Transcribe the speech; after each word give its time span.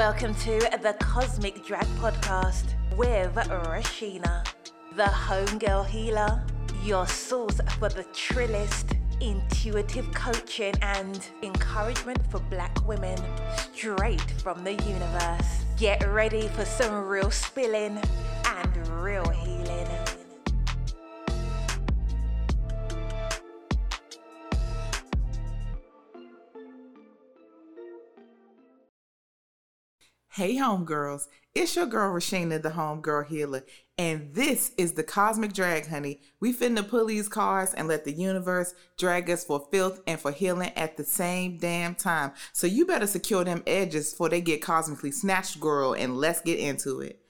Welcome 0.00 0.34
to 0.36 0.58
the 0.80 0.96
Cosmic 0.98 1.62
Drag 1.66 1.84
Podcast 1.98 2.72
with 2.96 3.34
Reshena, 3.34 4.46
the 4.96 5.02
homegirl 5.02 5.84
healer, 5.84 6.42
your 6.82 7.06
source 7.06 7.60
for 7.78 7.90
the 7.90 8.04
trillest, 8.04 8.96
intuitive 9.20 10.10
coaching 10.14 10.72
and 10.80 11.28
encouragement 11.42 12.18
for 12.30 12.40
black 12.48 12.74
women 12.88 13.18
straight 13.74 14.22
from 14.42 14.64
the 14.64 14.72
universe. 14.72 15.64
Get 15.76 16.02
ready 16.10 16.48
for 16.48 16.64
some 16.64 17.06
real 17.06 17.30
spilling 17.30 18.00
Hey, 30.40 30.56
homegirls. 30.56 31.26
It's 31.54 31.76
your 31.76 31.84
girl, 31.84 32.14
Reshena, 32.14 32.62
the 32.62 32.70
homegirl 32.70 33.26
healer. 33.26 33.62
And 33.98 34.34
this 34.34 34.72
is 34.78 34.94
the 34.94 35.02
Cosmic 35.02 35.52
Drag, 35.52 35.86
honey. 35.86 36.22
We 36.40 36.54
finna 36.54 36.88
pull 36.88 37.04
these 37.04 37.28
cars 37.28 37.74
and 37.74 37.86
let 37.86 38.06
the 38.06 38.12
universe 38.12 38.72
drag 38.96 39.28
us 39.28 39.44
for 39.44 39.68
filth 39.70 40.00
and 40.06 40.18
for 40.18 40.32
healing 40.32 40.72
at 40.76 40.96
the 40.96 41.04
same 41.04 41.58
damn 41.58 41.94
time. 41.94 42.32
So 42.54 42.66
you 42.66 42.86
better 42.86 43.06
secure 43.06 43.44
them 43.44 43.62
edges 43.66 44.12
before 44.12 44.30
they 44.30 44.40
get 44.40 44.62
cosmically 44.62 45.12
snatched, 45.12 45.60
girl, 45.60 45.92
and 45.92 46.16
let's 46.16 46.40
get 46.40 46.58
into 46.58 47.02
it. 47.02 47.20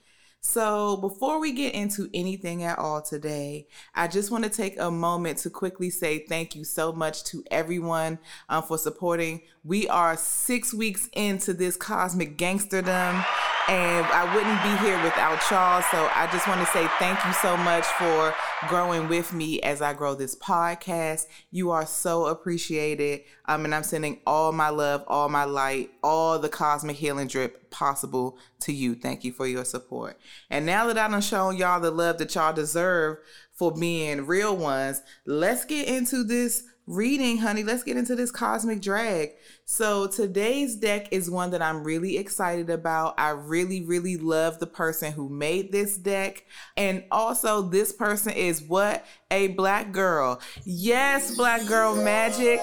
So, 0.43 0.97
before 0.97 1.39
we 1.39 1.53
get 1.53 1.75
into 1.75 2.09
anything 2.15 2.63
at 2.63 2.79
all 2.79 3.03
today, 3.03 3.69
I 3.95 4.09
just 4.09 4.31
want 4.31 4.45
to 4.45 4.51
take 4.51 4.81
a 4.81 4.91
moment 4.91 5.37
to 5.41 5.51
quickly 5.51 5.91
say 5.91 6.21
thank 6.21 6.57
you 6.57 6.65
so 6.65 6.95
much 6.95 7.25
to 7.25 7.45
everyone 7.51 8.19
um, 8.49 8.63
for 8.63 8.79
supporting. 8.79 9.43
We 9.65 9.87
are 9.89 10.17
six 10.17 10.73
weeks 10.73 11.11
into 11.13 11.53
this 11.53 11.77
cosmic 11.77 12.39
gangsterdom, 12.39 13.23
and 13.69 14.07
I 14.07 14.25
wouldn't 14.35 14.63
be 14.63 14.87
here 14.87 15.03
without 15.03 15.41
y'all. 15.51 15.83
So, 15.91 16.09
I 16.15 16.29
just 16.33 16.49
want 16.49 16.61
to 16.61 16.67
say 16.67 16.87
thank 16.99 17.25
you 17.25 17.33
so 17.35 17.57
much 17.57 17.85
for 17.85 18.35
growing 18.69 19.09
with 19.09 19.33
me 19.33 19.61
as 19.63 19.81
I 19.83 19.95
grow 19.95 20.15
this 20.15 20.35
podcast. 20.35 21.27
You 21.51 21.71
are 21.71 21.87
so 21.87 22.27
appreciated. 22.27 23.23
Um, 23.47 23.65
and 23.65 23.75
I'm 23.75 23.83
sending 23.83 24.21
all 24.27 24.53
my 24.53 24.69
love, 24.69 25.05
all 25.09 25.29
my 25.29 25.45
light, 25.45 25.91
all 26.03 26.39
the 26.39 26.49
cosmic 26.49 26.97
healing 26.97 27.27
drip 27.27 27.71
possible 27.71 28.39
to 28.61 28.73
you. 28.73 28.95
Thank 28.95 29.25
you 29.25 29.33
for 29.33 29.47
your 29.47 29.65
support. 29.65 30.19
And 30.51 30.67
now 30.67 30.87
that 30.87 30.99
I've 30.99 31.25
shown 31.25 31.57
y'all 31.57 31.81
the 31.81 31.91
love 31.91 32.19
that 32.19 32.35
y'all 32.35 32.53
deserve 32.53 33.19
for 33.61 33.71
being 33.71 34.25
real 34.25 34.57
ones, 34.57 35.03
let's 35.27 35.67
get 35.67 35.87
into 35.87 36.25
this 36.25 36.65
reading, 36.87 37.37
honey. 37.37 37.63
Let's 37.63 37.83
get 37.83 37.99
into 37.99 38.17
this 38.17 38.31
cosmic 38.31 38.81
drag. 38.81 39.33
So 39.67 40.07
today's 40.07 40.77
deck 40.77 41.13
is 41.13 41.31
one 41.31 41.51
that 41.51 41.61
I'm 41.61 41.85
really 41.85 42.17
excited 42.17 42.71
about. 42.71 43.15
I 43.19 43.31
really, 43.31 43.83
really 43.83 44.17
love 44.17 44.61
the 44.61 44.67
person 44.67 45.13
who 45.13 45.29
made 45.29 45.73
this 45.73 45.99
deck. 45.99 46.47
And 46.79 47.05
also, 47.11 47.61
this 47.61 47.93
person 47.93 48.33
is 48.33 48.63
what? 48.63 49.05
A 49.31 49.49
black 49.49 49.93
girl. 49.93 50.41
Yes, 50.65 51.35
black 51.37 51.67
girl 51.67 51.95
magic. 51.95 52.61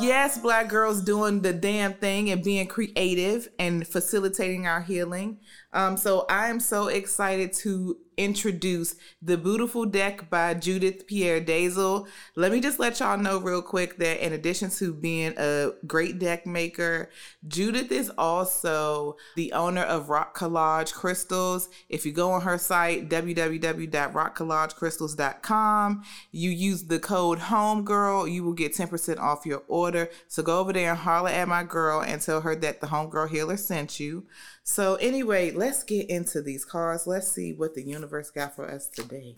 Yes, 0.00 0.38
black 0.38 0.68
girls 0.68 1.02
doing 1.02 1.40
the 1.40 1.52
damn 1.52 1.94
thing 1.94 2.30
and 2.30 2.44
being 2.44 2.66
creative 2.66 3.48
and 3.58 3.86
facilitating 3.86 4.66
our 4.66 4.82
healing. 4.82 5.38
Um, 5.72 5.96
so 5.96 6.26
I 6.28 6.48
am 6.48 6.60
so 6.60 6.88
excited 6.88 7.52
to 7.54 7.96
introduce 8.20 8.94
the 9.22 9.38
beautiful 9.38 9.86
deck 9.86 10.28
by 10.28 10.52
Judith 10.52 11.06
Pierre-Dazle. 11.06 12.06
Let 12.36 12.52
me 12.52 12.60
just 12.60 12.78
let 12.78 13.00
y'all 13.00 13.16
know 13.16 13.38
real 13.38 13.62
quick 13.62 13.96
that 13.96 14.22
in 14.24 14.34
addition 14.34 14.68
to 14.72 14.92
being 14.92 15.32
a 15.38 15.70
great 15.86 16.18
deck 16.18 16.46
maker, 16.46 17.08
Judith 17.48 17.90
is 17.90 18.12
also 18.18 19.16
the 19.36 19.54
owner 19.54 19.80
of 19.82 20.10
Rock 20.10 20.36
Collage 20.36 20.92
Crystals. 20.92 21.70
If 21.88 22.04
you 22.04 22.12
go 22.12 22.32
on 22.32 22.42
her 22.42 22.58
site, 22.58 23.08
www.rockcollagecrystals.com, 23.08 26.02
you 26.32 26.50
use 26.50 26.84
the 26.84 26.98
code 26.98 27.38
HOMEGIRL, 27.38 28.28
you 28.28 28.44
will 28.44 28.52
get 28.52 28.74
10% 28.74 29.18
off 29.18 29.46
your 29.46 29.62
order. 29.68 30.10
So 30.28 30.42
go 30.42 30.60
over 30.60 30.72
there 30.72 30.90
and 30.90 30.98
holler 30.98 31.30
at 31.30 31.48
my 31.48 31.64
girl 31.64 32.00
and 32.00 32.20
tell 32.20 32.40
her 32.40 32.54
that 32.56 32.80
the 32.80 32.88
Homegirl 32.88 33.30
Healer 33.30 33.56
sent 33.56 34.00
you. 34.00 34.26
So, 34.62 34.94
anyway, 34.96 35.50
let's 35.50 35.82
get 35.82 36.08
into 36.08 36.42
these 36.42 36.64
cards. 36.64 37.06
Let's 37.06 37.30
see 37.30 37.52
what 37.52 37.74
the 37.74 37.82
universe 37.82 38.30
got 38.30 38.54
for 38.54 38.70
us 38.70 38.88
today. 38.88 39.34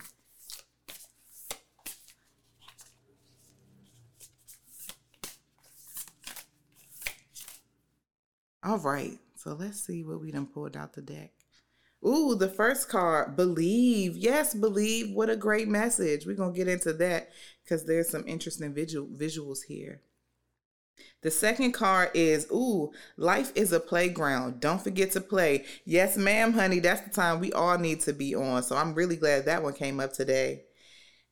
All 8.63 8.77
right, 8.77 9.19
so 9.35 9.53
let's 9.53 9.81
see 9.81 10.03
what 10.03 10.21
we 10.21 10.31
done 10.31 10.45
pulled 10.45 10.77
out 10.77 10.93
the 10.93 11.01
deck. 11.01 11.31
Ooh, 12.05 12.35
the 12.35 12.49
first 12.49 12.89
card, 12.89 13.35
believe. 13.35 14.17
Yes, 14.17 14.53
believe. 14.53 15.15
What 15.15 15.29
a 15.29 15.35
great 15.35 15.67
message. 15.67 16.25
We're 16.25 16.35
going 16.35 16.53
to 16.53 16.57
get 16.57 16.67
into 16.67 16.93
that 16.93 17.29
because 17.63 17.85
there's 17.85 18.09
some 18.09 18.27
interesting 18.27 18.73
visual, 18.73 19.07
visuals 19.07 19.63
here. 19.67 20.01
The 21.21 21.31
second 21.31 21.71
card 21.71 22.11
is, 22.13 22.47
ooh, 22.51 22.91
life 23.15 23.53
is 23.55 23.71
a 23.71 23.79
playground. 23.79 24.59
Don't 24.59 24.81
forget 24.81 25.11
to 25.11 25.21
play. 25.21 25.65
Yes, 25.85 26.17
ma'am, 26.17 26.53
honey. 26.53 26.79
That's 26.79 27.01
the 27.01 27.09
time 27.09 27.39
we 27.39 27.53
all 27.53 27.77
need 27.77 28.01
to 28.01 28.13
be 28.13 28.35
on. 28.35 28.61
So 28.63 28.75
I'm 28.75 28.93
really 28.93 29.15
glad 29.15 29.45
that 29.45 29.63
one 29.63 29.73
came 29.73 30.01
up 30.01 30.11
today. 30.11 30.63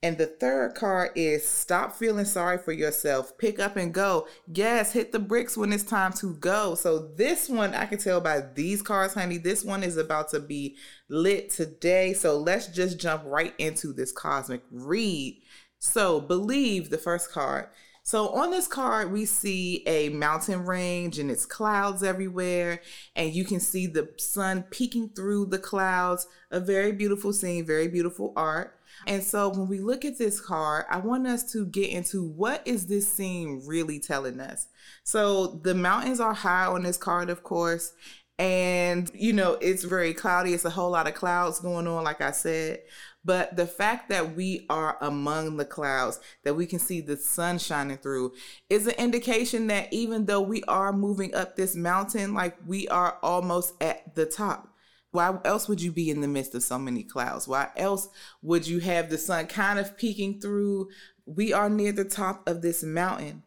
And 0.04 0.18
the 0.18 0.26
third 0.26 0.74
card 0.74 1.12
is 1.16 1.48
stop 1.48 1.96
feeling 1.96 2.26
sorry 2.26 2.58
for 2.58 2.72
yourself. 2.72 3.38
Pick 3.38 3.60
up 3.60 3.76
and 3.76 3.94
go. 3.94 4.28
Yes, 4.52 4.94
hit 4.94 5.12
the 5.12 5.20
bricks 5.20 5.56
when 5.56 5.72
it's 5.72 5.84
time 5.84 6.12
to 6.14 6.34
go. 6.36 6.74
So 6.74 7.12
this 7.16 7.48
one, 7.48 7.76
I 7.76 7.86
can 7.86 8.00
tell 8.00 8.20
by 8.20 8.42
these 8.56 8.82
cards, 8.82 9.14
honey, 9.14 9.38
this 9.38 9.64
one 9.64 9.84
is 9.84 9.98
about 9.98 10.30
to 10.30 10.40
be 10.40 10.76
lit 11.08 11.52
today. 11.52 12.14
So 12.14 12.40
let's 12.40 12.66
just 12.68 13.00
jump 13.00 13.24
right 13.28 13.54
into 13.60 13.94
this 13.94 14.12
cosmic 14.12 14.64
read. 14.72 15.40
So 15.78 16.20
believe 16.20 16.90
the 16.90 16.98
first 16.98 17.32
card. 17.32 17.68
So 18.04 18.30
on 18.30 18.50
this 18.50 18.68
card, 18.68 19.12
we 19.12 19.26
see 19.26 19.84
a 19.86 20.10
mountain 20.10 20.66
range 20.66 21.20
and 21.20 21.30
it's 21.30 21.46
clouds 21.46 22.02
everywhere, 22.02 22.82
and 23.16 23.32
you 23.32 23.46
can 23.46 23.60
see 23.60 23.86
the 23.86 24.10
sun 24.18 24.64
peeking 24.72 25.10
through 25.10 25.46
the 25.46 25.60
clouds. 25.60 26.26
A 26.50 26.60
very 26.60 26.92
beautiful 26.92 27.32
scene, 27.32 27.64
very 27.64 27.88
beautiful 27.88 28.34
art. 28.36 28.80
And 29.08 29.24
so 29.24 29.50
when 29.50 29.68
we 29.68 29.80
look 29.80 30.06
at 30.06 30.18
this 30.18 30.40
card, 30.40 30.86
I 30.90 30.98
want 30.98 31.28
us 31.28 31.52
to 31.54 31.66
get 31.66 31.90
into 31.90 32.24
what 32.24 32.62
is 32.66 32.88
this 32.88 33.12
scene 33.12 33.64
really 33.66 34.00
telling 34.00 34.40
us. 34.40 34.68
So 35.04 35.60
the 35.64 35.74
mountains 35.74 36.20
are 36.20 36.34
high 36.34 36.66
on 36.66 36.84
this 36.84 36.98
card, 36.98 37.30
of 37.30 37.44
course, 37.44 37.94
and 38.40 39.12
you 39.14 39.34
know 39.34 39.54
it's 39.62 39.84
very 39.84 40.14
cloudy. 40.14 40.54
It's 40.54 40.66
a 40.66 40.70
whole 40.70 40.92
lot 40.92 41.08
of 41.08 41.14
clouds 41.14 41.60
going 41.60 41.88
on, 41.88 42.04
like 42.04 42.22
I 42.22 42.32
said. 42.32 42.80
But 43.24 43.56
the 43.56 43.68
fact 43.68 44.10
that 44.10 44.36
we 44.36 44.66
are 44.70 44.98
among 45.00 45.58
the 45.58 45.66
clouds, 45.66 46.20
that 46.44 46.56
we 46.56 46.66
can 46.66 46.80
see 46.80 47.02
the 47.02 47.18
sun 47.18 47.60
shining 47.60 47.98
through, 47.98 48.34
is 48.68 48.88
an 48.88 48.96
indication 48.96 49.68
that 49.68 49.94
even 49.94 50.26
though 50.26 50.42
we 50.42 50.64
are 50.64 50.92
moving 50.92 51.36
up 51.36 51.56
this 51.56 51.76
mountain, 51.76 52.34
like 52.34 52.58
we 52.66 52.88
are 52.88 53.18
almost 53.22 53.76
at 53.82 54.16
the 54.16 54.26
top. 54.26 54.71
Why 55.12 55.38
else 55.44 55.68
would 55.68 55.82
you 55.82 55.92
be 55.92 56.10
in 56.10 56.22
the 56.22 56.28
midst 56.28 56.56
of 56.56 56.64
so 56.64 56.80
many 56.80 57.04
clouds? 57.04 57.48
Why 57.48 57.70
else 57.76 58.10
would 58.42 58.68
you 58.68 58.80
have 58.80 59.10
the 59.10 59.18
sun 59.18 59.48
kind 59.48 59.78
of 59.78 59.98
peeking 59.98 60.40
through? 60.40 60.90
We 61.26 61.54
are 61.54 61.70
near 61.70 61.92
the 61.92 62.06
top 62.06 62.48
of 62.48 62.62
this 62.62 62.82
mountain. 62.84 63.44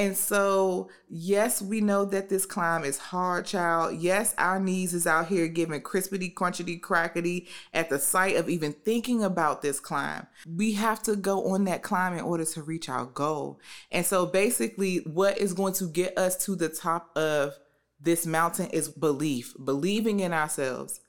And 0.00 0.16
so, 0.16 0.88
yes, 1.10 1.60
we 1.60 1.82
know 1.82 2.06
that 2.06 2.30
this 2.30 2.46
climb 2.46 2.84
is 2.84 2.96
hard, 2.96 3.44
child. 3.44 4.00
Yes, 4.00 4.34
our 4.38 4.58
knees 4.58 4.94
is 4.94 5.06
out 5.06 5.26
here 5.26 5.46
giving 5.46 5.82
crispity, 5.82 6.32
crunchity, 6.32 6.80
crackety 6.80 7.48
at 7.74 7.90
the 7.90 7.98
sight 7.98 8.36
of 8.36 8.48
even 8.48 8.72
thinking 8.72 9.22
about 9.22 9.60
this 9.60 9.78
climb. 9.78 10.26
We 10.48 10.72
have 10.72 11.02
to 11.02 11.16
go 11.16 11.52
on 11.52 11.64
that 11.64 11.82
climb 11.82 12.14
in 12.14 12.20
order 12.20 12.46
to 12.46 12.62
reach 12.62 12.88
our 12.88 13.04
goal. 13.04 13.60
And 13.90 14.06
so, 14.06 14.24
basically, 14.24 14.98
what 14.98 15.36
is 15.36 15.52
going 15.52 15.74
to 15.74 15.86
get 15.86 16.16
us 16.16 16.42
to 16.46 16.56
the 16.56 16.70
top 16.70 17.14
of 17.14 17.58
this 18.00 18.26
mountain 18.26 18.66
is 18.70 18.88
belief, 18.88 19.54
believing 19.62 20.20
in 20.20 20.32
ourselves 20.32 21.00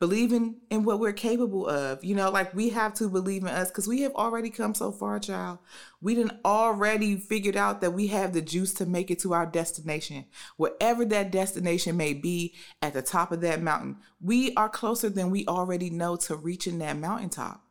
believing 0.00 0.56
in 0.70 0.84
what 0.84 1.00
we're 1.00 1.14
capable 1.14 1.66
of. 1.66 2.04
You 2.04 2.14
know, 2.14 2.30
like 2.30 2.54
we 2.54 2.68
have 2.70 2.94
to 2.94 3.08
believe 3.08 3.42
in 3.42 3.48
us 3.48 3.68
because 3.68 3.88
we 3.88 4.02
have 4.02 4.12
already 4.14 4.50
come 4.50 4.74
so 4.74 4.92
far, 4.92 5.18
child. 5.18 5.58
We 6.00 6.14
didn't 6.14 6.40
already 6.44 7.16
figured 7.16 7.56
out 7.56 7.80
that 7.80 7.92
we 7.92 8.08
have 8.08 8.32
the 8.34 8.42
juice 8.42 8.74
to 8.74 8.86
make 8.86 9.10
it 9.10 9.18
to 9.20 9.32
our 9.32 9.46
destination. 9.46 10.26
Wherever 10.56 11.04
that 11.06 11.30
destination 11.30 11.96
may 11.96 12.12
be 12.12 12.54
at 12.82 12.92
the 12.92 13.00
top 13.00 13.32
of 13.32 13.40
that 13.42 13.62
mountain, 13.62 13.96
we 14.20 14.54
are 14.56 14.68
closer 14.68 15.08
than 15.08 15.30
we 15.30 15.46
already 15.46 15.88
know 15.88 16.16
to 16.16 16.36
reaching 16.36 16.78
that 16.80 16.98
mountaintop. 16.98 17.62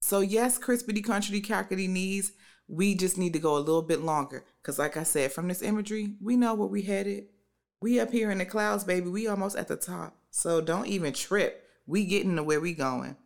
So, 0.00 0.20
yes, 0.20 0.58
crispity, 0.58 1.02
country, 1.02 1.40
cackety 1.40 1.88
knees, 1.88 2.32
we 2.68 2.94
just 2.94 3.18
need 3.18 3.32
to 3.32 3.38
go 3.38 3.56
a 3.56 3.58
little 3.58 3.82
bit 3.82 4.00
longer. 4.00 4.44
Because, 4.60 4.78
like 4.78 4.96
I 4.96 5.02
said, 5.02 5.32
from 5.32 5.48
this 5.48 5.62
imagery, 5.62 6.14
we 6.20 6.36
know 6.36 6.54
where 6.54 6.68
we 6.68 6.82
headed. 6.82 7.26
We 7.82 7.98
up 7.98 8.12
here 8.12 8.30
in 8.30 8.38
the 8.38 8.46
clouds, 8.46 8.84
baby. 8.84 9.08
We 9.08 9.26
almost 9.26 9.56
at 9.56 9.66
the 9.66 9.76
top. 9.76 10.16
So 10.30 10.60
don't 10.60 10.86
even 10.86 11.12
trip. 11.12 11.68
We 11.84 12.04
getting 12.04 12.36
to 12.36 12.42
where 12.44 12.60
we 12.60 12.74
going. 12.74 13.16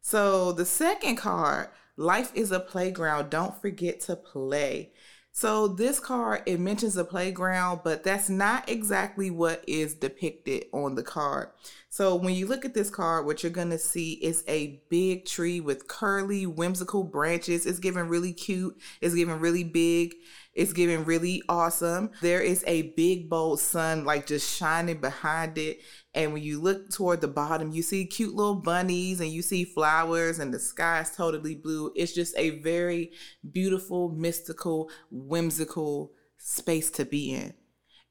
So 0.00 0.50
the 0.50 0.64
second 0.64 1.16
card, 1.16 1.68
life 1.96 2.32
is 2.34 2.50
a 2.50 2.58
playground. 2.58 3.30
Don't 3.30 3.60
forget 3.60 4.00
to 4.02 4.16
play. 4.16 4.90
So 5.30 5.68
this 5.68 6.00
card 6.00 6.42
it 6.46 6.58
mentions 6.58 6.96
a 6.96 7.04
playground, 7.04 7.82
but 7.84 8.02
that's 8.02 8.28
not 8.28 8.68
exactly 8.68 9.30
what 9.30 9.62
is 9.68 9.94
depicted 9.94 10.64
on 10.72 10.96
the 10.96 11.04
card. 11.04 11.50
So 11.96 12.14
when 12.14 12.34
you 12.34 12.46
look 12.46 12.66
at 12.66 12.74
this 12.74 12.90
card, 12.90 13.24
what 13.24 13.42
you're 13.42 13.50
gonna 13.50 13.78
see 13.78 14.22
is 14.22 14.44
a 14.48 14.82
big 14.90 15.24
tree 15.24 15.60
with 15.60 15.88
curly, 15.88 16.44
whimsical 16.44 17.04
branches. 17.04 17.64
It's 17.64 17.78
giving 17.78 18.06
really 18.08 18.34
cute. 18.34 18.76
It's 19.00 19.14
giving 19.14 19.40
really 19.40 19.64
big. 19.64 20.14
It's 20.52 20.74
giving 20.74 21.06
really 21.06 21.42
awesome. 21.48 22.10
There 22.20 22.42
is 22.42 22.62
a 22.66 22.92
big 22.98 23.30
bold 23.30 23.60
sun 23.60 24.04
like 24.04 24.26
just 24.26 24.58
shining 24.58 25.00
behind 25.00 25.56
it. 25.56 25.80
And 26.12 26.34
when 26.34 26.42
you 26.42 26.60
look 26.60 26.90
toward 26.90 27.22
the 27.22 27.28
bottom, 27.28 27.72
you 27.72 27.80
see 27.80 28.04
cute 28.04 28.34
little 28.34 28.56
bunnies 28.56 29.20
and 29.20 29.30
you 29.30 29.40
see 29.40 29.64
flowers 29.64 30.38
and 30.38 30.52
the 30.52 30.58
sky 30.58 31.00
is 31.00 31.12
totally 31.12 31.54
blue. 31.54 31.92
It's 31.96 32.12
just 32.12 32.36
a 32.36 32.60
very 32.60 33.12
beautiful, 33.50 34.10
mystical, 34.10 34.90
whimsical 35.10 36.12
space 36.36 36.90
to 36.90 37.06
be 37.06 37.32
in. 37.32 37.54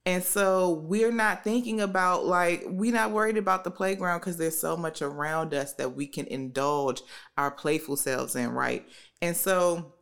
And 0.05 0.23
so 0.23 0.83
we're 0.87 1.11
not 1.11 1.43
thinking 1.43 1.81
about 1.81 2.25
like 2.25 2.63
we're 2.67 2.93
not 2.93 3.11
worried 3.11 3.37
about 3.37 3.63
the 3.63 3.71
playground 3.71 4.19
because 4.19 4.37
there's 4.37 4.57
so 4.57 4.77
much 4.77 5.01
around 5.01 5.53
us 5.53 5.73
that 5.73 5.95
we 5.95 6.05
can 6.05 6.27
indulge 6.27 7.01
our 7.37 7.49
playful 7.49 7.97
selves 7.97 8.35
in, 8.35 8.51
right? 8.51 8.87
And 9.21 9.35
so 9.35 9.93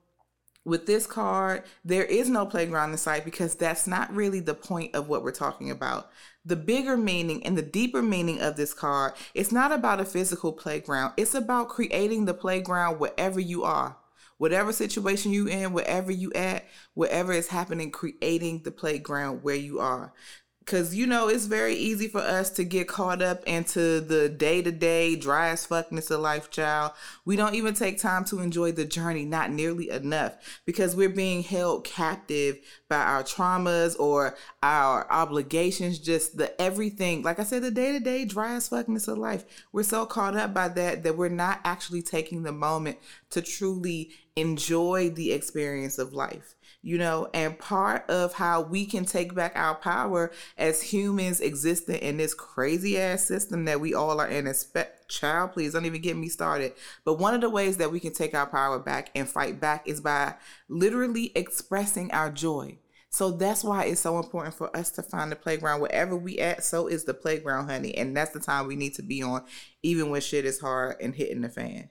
with 0.65 0.85
this 0.85 1.05
card, 1.05 1.63
there 1.83 2.05
is 2.05 2.29
no 2.29 2.45
playground 2.45 2.91
in 2.91 2.97
sight 2.97 3.25
because 3.25 3.55
that's 3.55 3.87
not 3.87 4.13
really 4.13 4.39
the 4.39 4.53
point 4.53 4.95
of 4.95 5.07
what 5.07 5.23
we're 5.23 5.31
talking 5.31 5.71
about. 5.71 6.09
The 6.45 6.55
bigger 6.55 6.97
meaning 6.97 7.45
and 7.45 7.57
the 7.57 7.61
deeper 7.61 8.01
meaning 8.01 8.41
of 8.41 8.55
this 8.55 8.73
card, 8.73 9.13
it's 9.33 9.51
not 9.51 9.71
about 9.71 10.01
a 10.01 10.05
physical 10.05 10.51
playground. 10.51 11.13
It's 11.17 11.35
about 11.35 11.69
creating 11.69 12.25
the 12.25 12.33
playground 12.33 12.99
wherever 12.99 13.39
you 13.39 13.63
are. 13.63 13.97
Whatever 14.43 14.73
situation 14.73 15.31
you 15.31 15.47
in, 15.47 15.71
wherever 15.71 16.11
you 16.11 16.29
at, 16.33 16.65
whatever 16.95 17.31
is 17.31 17.47
happening, 17.47 17.91
creating 17.91 18.63
the 18.63 18.71
playground 18.71 19.41
where 19.41 19.55
you 19.55 19.79
are. 19.79 20.11
Cause 20.65 20.95
you 20.95 21.07
know 21.07 21.27
it's 21.27 21.45
very 21.45 21.75
easy 21.75 22.07
for 22.07 22.21
us 22.21 22.49
to 22.51 22.63
get 22.63 22.87
caught 22.87 23.21
up 23.21 23.43
into 23.45 23.99
the 23.99 24.29
day 24.29 24.61
to 24.61 24.71
day 24.71 25.15
dry 25.15 25.49
as 25.49 25.67
fuckness 25.67 26.09
of 26.09 26.21
life, 26.21 26.49
child. 26.49 26.93
We 27.25 27.35
don't 27.35 27.55
even 27.55 27.73
take 27.73 27.99
time 27.99 28.23
to 28.25 28.39
enjoy 28.39 28.71
the 28.71 28.85
journey, 28.85 29.25
not 29.25 29.51
nearly 29.51 29.89
enough, 29.89 30.37
because 30.65 30.95
we're 30.95 31.09
being 31.09 31.43
held 31.43 31.83
captive 31.83 32.59
by 32.87 32.97
our 32.97 33.23
traumas 33.23 33.99
or 33.99 34.35
our 34.61 35.11
obligations, 35.11 35.99
just 35.99 36.37
the 36.37 36.59
everything. 36.61 37.23
Like 37.23 37.39
I 37.39 37.43
said, 37.43 37.63
the 37.63 37.71
day 37.71 37.91
to 37.91 37.99
day 37.99 38.23
dry 38.23 38.53
as 38.53 38.69
fuckness 38.69 39.07
of 39.07 39.17
life. 39.17 39.43
We're 39.73 39.83
so 39.83 40.05
caught 40.05 40.37
up 40.37 40.53
by 40.53 40.69
that 40.69 41.03
that 41.03 41.17
we're 41.17 41.29
not 41.29 41.59
actually 41.65 42.03
taking 42.03 42.43
the 42.43 42.53
moment 42.53 42.99
to 43.31 43.41
truly 43.41 44.11
enjoy 44.35 45.09
the 45.09 45.33
experience 45.33 45.97
of 45.97 46.13
life 46.13 46.55
you 46.83 46.97
know, 46.97 47.29
and 47.33 47.57
part 47.57 48.07
of 48.09 48.33
how 48.33 48.61
we 48.61 48.85
can 48.85 49.05
take 49.05 49.33
back 49.33 49.53
our 49.55 49.73
power 49.73 50.31
as 50.57 50.81
humans 50.81 51.39
existing 51.39 51.95
in 51.95 52.17
this 52.17 52.33
crazy 52.33 52.99
ass 52.99 53.23
system 53.23 53.63
that 53.65 53.79
we 53.79 53.93
all 53.93 54.19
are 54.19 54.27
in. 54.27 54.45
Expect, 54.45 55.09
child, 55.09 55.53
please 55.53 55.71
don't 55.71 55.85
even 55.85 56.01
get 56.01 56.17
me 56.17 56.27
started. 56.27 56.73
But 57.05 57.19
one 57.19 57.33
of 57.33 57.39
the 57.39 57.49
ways 57.49 57.77
that 57.77 57.91
we 57.91 58.01
can 58.01 58.13
take 58.13 58.35
our 58.35 58.45
power 58.45 58.79
back 58.79 59.11
and 59.15 59.27
fight 59.27 59.61
back 59.61 59.87
is 59.87 60.01
by 60.01 60.35
literally 60.67 61.31
expressing 61.35 62.11
our 62.11 62.29
joy. 62.29 62.77
So 63.09 63.31
that's 63.31 63.63
why 63.63 63.85
it's 63.85 64.01
so 64.01 64.19
important 64.19 64.55
for 64.55 64.75
us 64.75 64.91
to 64.91 65.03
find 65.03 65.31
the 65.31 65.37
playground 65.37 65.79
wherever 65.79 66.17
we 66.17 66.39
at. 66.39 66.65
So 66.65 66.87
is 66.87 67.05
the 67.05 67.13
playground, 67.13 67.69
honey, 67.69 67.95
and 67.95 68.17
that's 68.17 68.31
the 68.31 68.41
time 68.41 68.67
we 68.67 68.75
need 68.75 68.95
to 68.95 69.03
be 69.03 69.23
on, 69.23 69.45
even 69.83 70.09
when 70.09 70.19
shit 70.19 70.43
is 70.43 70.59
hard 70.59 70.97
and 70.99 71.15
hitting 71.15 71.41
the 71.41 71.49
fan. 71.49 71.89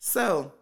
So 0.00 0.52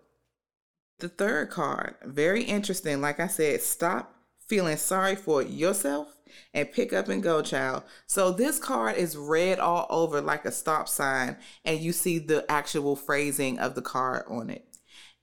the 0.99 1.09
third 1.09 1.51
card, 1.51 1.97
very 2.05 2.43
interesting. 2.43 3.01
Like 3.01 3.21
I 3.21 3.27
said, 3.27 3.61
stop 3.63 4.15
feeling 4.49 4.77
sorry 4.77 5.17
for 5.17 5.43
yourself 5.43 6.15
and 6.53 6.71
pick 6.73 6.93
up 6.93 7.09
and 7.09 7.23
go, 7.23 7.43
child. 7.43 7.83
So 8.07 8.33
this 8.33 8.59
card 8.59 8.97
is 8.97 9.17
red 9.17 9.59
all 9.59 9.87
over 9.91 10.21
like 10.21 10.45
a 10.45 10.53
stop 10.53 10.89
sign, 10.89 11.37
and 11.65 11.81
you 11.81 11.93
see 11.93 12.19
the 12.19 12.51
actual 12.51 12.97
phrasing 12.97 13.59
of 13.59 13.75
the 13.75 13.83
card 13.83 14.25
on 14.29 14.51
it. 14.51 14.67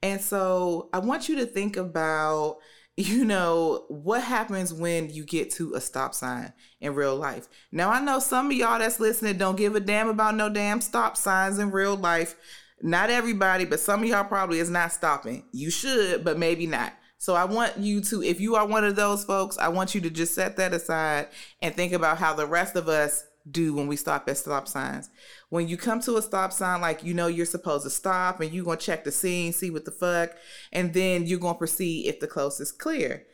And 0.01 0.19
so 0.19 0.89
I 0.93 0.99
want 0.99 1.29
you 1.29 1.35
to 1.37 1.45
think 1.45 1.77
about, 1.77 2.57
you 2.97 3.23
know, 3.23 3.85
what 3.87 4.21
happens 4.21 4.73
when 4.73 5.09
you 5.09 5.23
get 5.23 5.51
to 5.51 5.73
a 5.73 5.81
stop 5.81 6.13
sign 6.13 6.53
in 6.79 6.93
real 6.93 7.15
life. 7.15 7.47
Now, 7.71 7.89
I 7.89 8.01
know 8.01 8.19
some 8.19 8.47
of 8.47 8.53
y'all 8.53 8.79
that's 8.79 8.99
listening 8.99 9.37
don't 9.37 9.55
give 9.55 9.75
a 9.75 9.79
damn 9.79 10.09
about 10.09 10.35
no 10.35 10.49
damn 10.49 10.81
stop 10.81 11.15
signs 11.17 11.59
in 11.59 11.71
real 11.71 11.95
life. 11.95 12.35
Not 12.83 13.09
everybody, 13.09 13.65
but 13.65 13.79
some 13.79 14.03
of 14.03 14.09
y'all 14.09 14.23
probably 14.23 14.59
is 14.59 14.69
not 14.69 14.91
stopping. 14.91 15.45
You 15.51 15.69
should, 15.69 16.23
but 16.23 16.37
maybe 16.37 16.67
not. 16.67 16.93
So 17.17 17.35
I 17.35 17.45
want 17.45 17.77
you 17.77 18.01
to, 18.01 18.23
if 18.23 18.41
you 18.41 18.55
are 18.55 18.65
one 18.65 18.83
of 18.83 18.95
those 18.95 19.23
folks, 19.23 19.57
I 19.57 19.67
want 19.67 19.93
you 19.93 20.01
to 20.01 20.09
just 20.09 20.33
set 20.33 20.57
that 20.57 20.73
aside 20.73 21.27
and 21.61 21.75
think 21.75 21.93
about 21.93 22.17
how 22.17 22.33
the 22.33 22.47
rest 22.47 22.75
of 22.75 22.87
us 22.87 23.23
do 23.49 23.73
when 23.73 23.87
we 23.87 23.95
stop 23.95 24.27
at 24.27 24.37
stop 24.37 24.67
signs. 24.67 25.09
When 25.49 25.67
you 25.67 25.77
come 25.77 25.99
to 26.01 26.17
a 26.17 26.21
stop 26.21 26.51
sign, 26.51 26.81
like 26.81 27.03
you 27.03 27.13
know 27.13 27.27
you're 27.27 27.45
supposed 27.45 27.83
to 27.83 27.89
stop 27.89 28.39
and 28.39 28.51
you're 28.51 28.65
gonna 28.65 28.77
check 28.77 29.03
the 29.03 29.11
scene, 29.11 29.53
see 29.53 29.69
what 29.69 29.85
the 29.85 29.91
fuck, 29.91 30.31
and 30.71 30.93
then 30.93 31.25
you're 31.25 31.39
gonna 31.39 31.57
proceed 31.57 32.07
if 32.07 32.19
the 32.19 32.27
coast 32.27 32.59
is 32.61 32.71
clear. 32.71 33.25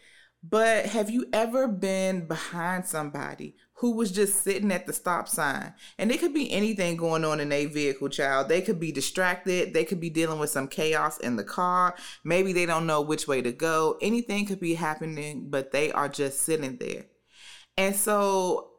But 0.43 0.87
have 0.87 1.09
you 1.09 1.25
ever 1.33 1.67
been 1.67 2.27
behind 2.27 2.85
somebody 2.85 3.55
who 3.79 3.91
was 3.91 4.11
just 4.11 4.43
sitting 4.43 4.71
at 4.71 4.87
the 4.87 4.93
stop 4.93 5.29
sign. 5.29 5.71
And 5.99 6.11
it 6.11 6.19
could 6.19 6.33
be 6.33 6.51
anything 6.51 6.97
going 6.97 7.23
on 7.23 7.39
in 7.39 7.51
a 7.51 7.67
vehicle, 7.67 8.09
child. 8.09 8.49
They 8.49 8.61
could 8.61 8.79
be 8.79 8.91
distracted. 8.91 9.73
They 9.73 9.85
could 9.85 9.99
be 9.99 10.09
dealing 10.09 10.39
with 10.39 10.49
some 10.49 10.67
chaos 10.67 11.19
in 11.19 11.35
the 11.35 11.43
car. 11.43 11.95
Maybe 12.23 12.53
they 12.53 12.65
don't 12.65 12.87
know 12.87 13.01
which 13.01 13.27
way 13.27 13.43
to 13.43 13.51
go. 13.51 13.99
Anything 14.01 14.47
could 14.47 14.59
be 14.59 14.73
happening, 14.73 15.49
but 15.49 15.71
they 15.71 15.91
are 15.91 16.09
just 16.09 16.41
sitting 16.41 16.77
there. 16.77 17.05
And 17.77 17.95
so 17.95 18.71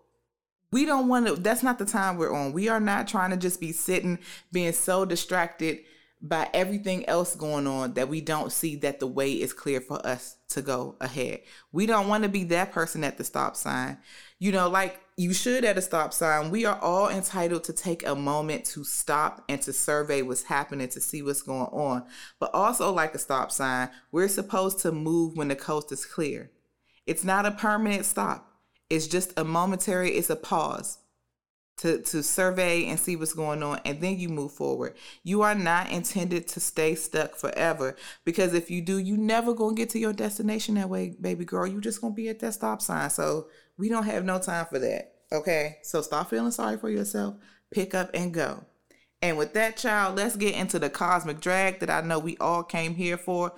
we 0.73 0.85
don't 0.85 1.07
want 1.07 1.29
to, 1.29 1.37
that's 1.37 1.63
not 1.63 1.79
the 1.79 1.85
time 1.85 2.17
we're 2.17 2.35
on. 2.35 2.53
We 2.53 2.69
are 2.69 2.81
not 2.81 3.07
trying 3.07 3.31
to 3.31 3.37
just 3.37 3.61
be 3.61 3.71
sitting, 3.71 4.19
being 4.51 4.73
so 4.73 5.05
distracted 5.05 5.79
by 6.21 6.51
everything 6.53 7.09
else 7.09 7.37
going 7.37 7.69
on 7.69 7.95
that 7.95 8.09
we 8.09 8.21
don't 8.21 8.51
see 8.51 8.75
that 8.77 8.99
the 8.99 9.07
way 9.07 9.31
is 9.31 9.53
clear 9.53 9.81
for 9.81 10.05
us 10.05 10.37
to 10.49 10.63
go 10.63 10.97
ahead. 11.01 11.41
We 11.71 11.87
don't 11.87 12.09
want 12.09 12.25
to 12.25 12.29
be 12.29 12.45
that 12.45 12.73
person 12.73 13.05
at 13.05 13.19
the 13.19 13.25
stop 13.25 13.55
sign. 13.55 13.99
You 14.41 14.53
know, 14.53 14.69
like 14.69 15.01
you 15.17 15.35
should 15.35 15.65
at 15.65 15.79
a 15.79 15.83
stop 15.83 16.15
sign, 16.15 16.51
we 16.51 16.65
are 16.65 16.79
all 16.79 17.09
entitled 17.09 17.65
to 17.65 17.73
take 17.73 18.07
a 18.07 18.15
moment 18.15 18.65
to 18.67 18.85
stop 18.85 19.45
and 19.49 19.61
to 19.63 19.73
survey 19.73 20.23
what's 20.23 20.45
happening 20.45 20.89
to 20.91 21.01
see 21.01 21.23
what's 21.23 21.43
going 21.43 21.67
on. 21.73 22.05
But 22.39 22.55
also, 22.55 22.93
like 22.93 23.15
a 23.15 23.19
stop 23.19 23.51
sign, 23.51 23.91
we're 24.13 24.29
supposed 24.29 24.79
to 24.81 24.93
move 24.93 25.37
when 25.37 25.49
the 25.49 25.57
coast 25.57 25.91
is 25.91 26.07
clear. 26.07 26.53
It's 27.05 27.25
not 27.25 27.47
a 27.47 27.51
permanent 27.51 28.07
stop, 28.07 28.53
it's 28.89 29.09
just 29.09 29.33
a 29.37 29.43
momentary, 29.43 30.11
it's 30.13 30.31
a 30.31 30.37
pause 30.37 30.99
to, 31.79 32.03
to 32.03 32.23
survey 32.23 32.87
and 32.87 32.99
see 32.99 33.17
what's 33.17 33.33
going 33.33 33.63
on, 33.63 33.81
and 33.85 34.01
then 34.01 34.19
you 34.19 34.29
move 34.29 34.53
forward. 34.53 34.95
You 35.23 35.43
are 35.43 35.55
not 35.55 35.91
intended 35.91 36.47
to 36.49 36.61
stay 36.61 36.95
stuck 36.95 37.37
forever 37.37 37.97
because 38.25 38.53
if 38.53 38.71
you 38.71 38.83
do, 38.83 38.99
you 38.99 39.17
never 39.17 39.55
gonna 39.55 39.75
get 39.75 39.91
to 39.91 39.99
your 39.99 40.13
destination 40.13 40.75
that 40.75 40.89
way, 40.89 41.17
baby 41.21 41.45
girl. 41.45 41.67
You 41.67 41.81
just 41.81 42.01
gonna 42.01 42.15
be 42.15 42.29
at 42.29 42.41
that 42.41 42.55
stop 42.55 42.83
sign. 42.83 43.11
So 43.11 43.49
we 43.79 43.89
don't 43.89 44.05
have 44.05 44.25
no 44.25 44.39
time 44.39 44.67
for 44.67 44.79
that. 44.79 45.15
Okay, 45.33 45.77
so 45.83 46.03
stop 46.03 46.31
feeling 46.31 46.51
sorry 46.51 46.77
for 46.77 46.91
yourself, 46.91 47.37
pick 47.71 47.95
up 47.95 48.11
and 48.13 48.35
go. 48.35 48.65
And 49.21 49.37
with 49.37 49.53
that, 49.55 49.77
child, 49.77 50.17
let's 50.17 50.37
get 50.37 50.55
into 50.55 50.79
the 50.79 50.91
cosmic 50.91 51.41
drag 51.41 51.81
that 51.81 51.91
I 51.91 52.03
know 52.03 52.19
we 52.19 52.37
all 52.37 52.63
came 52.63 52.95
here 52.95 53.17
for 53.17 53.53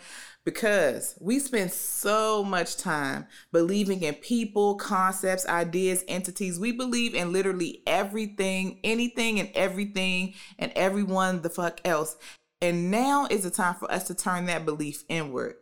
because 0.45 1.19
we 1.21 1.39
spend 1.39 1.71
so 1.71 2.43
much 2.43 2.79
time 2.79 3.27
believing 3.53 4.03
in 4.03 4.15
people, 4.15 4.77
concepts, 4.77 5.47
ideas, 5.47 6.03
entities. 6.09 6.59
We 6.59 6.73
believe 6.73 7.15
in 7.15 7.33
literally 7.33 7.83
everything, 7.87 8.81
anything, 8.83 9.39
and 9.39 9.51
everything, 9.55 10.35
and 10.59 10.73
everyone 10.75 11.43
the 11.43 11.51
fuck 11.51 11.81
else. 11.85 12.17
And 12.63 12.91
now 12.91 13.27
is 13.31 13.43
the 13.43 13.51
time 13.51 13.75
for 13.75 13.91
us 13.93 14.05
to 14.05 14.15
turn 14.15 14.47
that 14.47 14.65
belief 14.65 15.05
inward. 15.09 15.57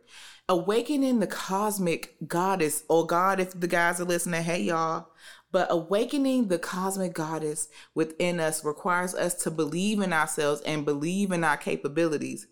Awakening 0.49 1.19
the 1.19 1.27
cosmic 1.27 2.15
goddess, 2.27 2.83
or 2.89 3.05
God, 3.05 3.39
if 3.39 3.59
the 3.59 3.67
guys 3.67 4.01
are 4.01 4.05
listening, 4.05 4.41
hey 4.41 4.63
y'all. 4.63 5.09
But 5.51 5.67
awakening 5.69 6.47
the 6.47 6.57
cosmic 6.57 7.13
goddess 7.13 7.67
within 7.93 8.39
us 8.39 8.65
requires 8.65 9.13
us 9.13 9.35
to 9.43 9.51
believe 9.51 9.99
in 9.99 10.11
ourselves 10.11 10.61
and 10.61 10.85
believe 10.85 11.31
in 11.31 11.43
our 11.43 11.55
capabilities. 11.55 12.47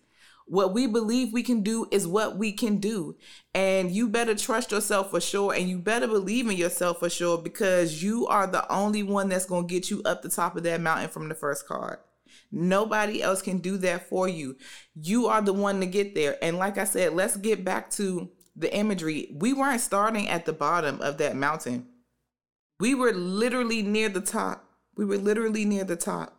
What 0.45 0.75
we 0.75 0.85
believe 0.85 1.33
we 1.33 1.41
can 1.41 1.61
do 1.61 1.87
is 1.89 2.05
what 2.05 2.37
we 2.37 2.51
can 2.51 2.77
do. 2.77 3.15
And 3.55 3.91
you 3.91 4.07
better 4.07 4.35
trust 4.35 4.71
yourself 4.71 5.09
for 5.09 5.19
sure. 5.19 5.55
And 5.55 5.67
you 5.67 5.79
better 5.79 6.07
believe 6.07 6.47
in 6.47 6.55
yourself 6.55 6.99
for 6.99 7.09
sure 7.09 7.39
because 7.39 8.03
you 8.03 8.27
are 8.27 8.45
the 8.45 8.71
only 8.71 9.01
one 9.01 9.27
that's 9.27 9.47
going 9.47 9.67
to 9.67 9.73
get 9.73 9.89
you 9.89 10.03
up 10.05 10.21
the 10.21 10.29
top 10.29 10.55
of 10.55 10.61
that 10.63 10.81
mountain 10.81 11.09
from 11.09 11.29
the 11.29 11.35
first 11.35 11.67
card. 11.67 11.97
Nobody 12.51 13.21
else 13.21 13.41
can 13.41 13.59
do 13.59 13.77
that 13.77 14.07
for 14.07 14.27
you. 14.27 14.55
You 14.95 15.27
are 15.27 15.41
the 15.41 15.53
one 15.53 15.79
to 15.81 15.85
get 15.85 16.15
there. 16.15 16.37
And 16.41 16.57
like 16.57 16.77
I 16.77 16.85
said, 16.85 17.13
let's 17.13 17.35
get 17.35 17.65
back 17.65 17.89
to 17.91 18.29
the 18.55 18.73
imagery. 18.73 19.29
We 19.33 19.53
weren't 19.53 19.81
starting 19.81 20.27
at 20.27 20.45
the 20.45 20.53
bottom 20.53 21.01
of 21.01 21.17
that 21.17 21.35
mountain, 21.35 21.87
we 22.79 22.93
were 22.93 23.11
literally 23.13 23.81
near 23.81 24.09
the 24.09 24.21
top. 24.21 24.63
We 24.95 25.05
were 25.05 25.17
literally 25.17 25.65
near 25.65 25.83
the 25.83 25.95
top. 25.95 26.35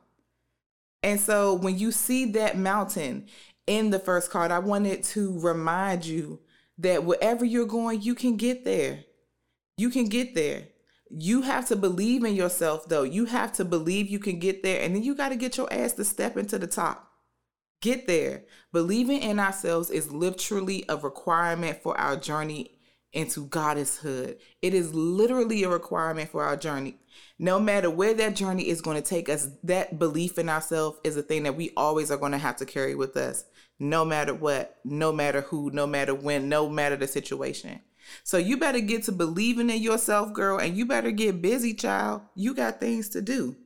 And 1.03 1.21
so 1.21 1.55
when 1.55 1.79
you 1.79 1.93
see 1.93 2.27
that 2.33 2.59
mountain 2.59 3.27
in 3.67 3.91
the 3.91 3.99
first 3.99 4.31
card, 4.31 4.51
I 4.51 4.59
wanted 4.59 5.05
to 5.05 5.39
remind 5.41 6.05
you 6.05 6.41
that 6.79 7.05
wherever 7.05 7.45
you're 7.45 7.67
going, 7.67 8.03
you 8.03 8.15
can 8.15 8.37
get 8.37 8.65
there. 8.65 9.05
You 9.77 9.91
can 9.91 10.07
get 10.07 10.35
there. 10.35 10.65
You 11.11 11.43
have 11.43 11.67
to 11.69 11.77
believe 11.77 12.25
in 12.25 12.35
yourself, 12.35 12.89
though. 12.89 13.03
You 13.03 13.27
have 13.27 13.53
to 13.55 13.65
believe 13.65 14.09
you 14.09 14.19
can 14.19 14.39
get 14.39 14.63
there. 14.63 14.83
And 14.83 14.95
then 14.95 15.03
you 15.03 15.15
got 15.15 15.31
to 15.31 15.37
get 15.37 15.57
your 15.57 15.73
ass 15.73 15.93
to 15.95 16.05
step 16.05 16.37
into 16.37 16.59
the 16.59 16.67
top. 16.67 17.11
Get 17.81 18.07
there. 18.07 18.45
Believing 18.73 19.23
in 19.23 19.39
ourselves 19.39 19.91
is 19.91 20.13
literally 20.13 20.85
a 20.89 20.97
requirement 20.97 21.83
for 21.83 21.99
our 21.99 22.17
journey 22.17 22.79
into 23.13 23.47
goddesshood. 23.47 24.39
It 24.61 24.75
is 24.75 24.95
literally 24.95 25.63
a 25.63 25.69
requirement 25.69 26.31
for 26.31 26.45
our 26.45 26.57
journey. 26.57 26.99
No 27.39 27.59
matter 27.59 27.89
where 27.89 28.15
that 28.15 28.37
journey 28.37 28.69
is 28.69 28.81
going 28.81 29.01
to 29.01 29.09
take 29.09 29.29
us, 29.29 29.49
that 29.65 29.99
belief 29.99 30.39
in 30.39 30.49
ourselves 30.49 30.99
is 31.05 31.17
a 31.17 31.23
thing 31.23 31.45
that 31.45 31.57
we 31.57 31.73
always 31.77 32.11
are 32.11 32.19
going 32.19 32.33
to 32.33 32.39
have 32.39 32.57
to 32.57 32.67
carry 32.67 32.95
with 32.95 33.17
us, 33.17 33.45
no 33.79 34.05
matter 34.05 34.35
what, 34.35 34.79
no 34.85 35.13
matter 35.13 35.43
who, 35.43 35.71
no 35.71 35.87
matter 35.87 36.15
when, 36.15 36.49
no 36.49 36.69
matter 36.69 36.97
the 36.97 37.07
situation. 37.07 37.81
So 38.25 38.39
you 38.39 38.57
better 38.57 38.81
get 38.81 39.05
to 39.05 39.13
believing 39.13 39.71
in 39.71 39.83
yourself, 39.83 40.33
girl, 40.33 40.59
and 40.59 40.77
you 40.77 40.87
better 40.87 41.11
get 41.11 41.43
busy, 41.43 41.75
child. 41.75 42.23
You 42.35 42.55
got 42.55 42.81
things 42.81 43.09
to 43.11 43.23
do. 43.23 43.57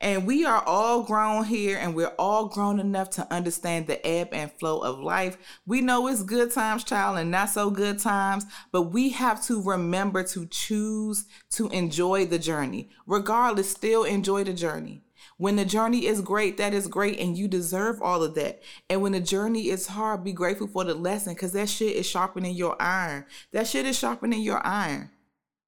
And 0.00 0.26
we 0.26 0.44
are 0.44 0.62
all 0.62 1.02
grown 1.02 1.44
here 1.44 1.76
and 1.76 1.94
we're 1.94 2.14
all 2.18 2.46
grown 2.46 2.78
enough 2.78 3.10
to 3.10 3.32
understand 3.32 3.88
the 3.88 4.04
ebb 4.06 4.28
and 4.32 4.52
flow 4.52 4.78
of 4.78 5.00
life. 5.00 5.36
We 5.66 5.80
know 5.80 6.06
it's 6.06 6.22
good 6.22 6.52
times, 6.52 6.84
child, 6.84 7.18
and 7.18 7.32
not 7.32 7.50
so 7.50 7.68
good 7.70 7.98
times, 7.98 8.46
but 8.70 8.82
we 8.92 9.10
have 9.10 9.44
to 9.46 9.60
remember 9.60 10.22
to 10.22 10.46
choose 10.46 11.24
to 11.50 11.68
enjoy 11.70 12.26
the 12.26 12.38
journey. 12.38 12.90
Regardless, 13.06 13.70
still 13.70 14.04
enjoy 14.04 14.44
the 14.44 14.52
journey. 14.52 15.02
When 15.36 15.56
the 15.56 15.64
journey 15.64 16.06
is 16.06 16.20
great, 16.20 16.56
that 16.56 16.72
is 16.72 16.88
great, 16.88 17.18
and 17.18 17.36
you 17.36 17.48
deserve 17.48 18.00
all 18.00 18.22
of 18.22 18.34
that. 18.34 18.62
And 18.88 19.02
when 19.02 19.12
the 19.12 19.20
journey 19.20 19.68
is 19.68 19.88
hard, 19.88 20.24
be 20.24 20.32
grateful 20.32 20.66
for 20.68 20.84
the 20.84 20.94
lesson 20.94 21.34
because 21.34 21.52
that 21.52 21.68
shit 21.68 21.96
is 21.96 22.06
sharpening 22.06 22.54
your 22.54 22.80
iron. 22.80 23.26
That 23.52 23.66
shit 23.66 23.86
is 23.86 23.98
sharpening 23.98 24.40
your 24.40 24.64
iron. 24.66 25.10